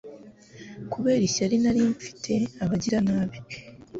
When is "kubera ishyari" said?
0.91-1.55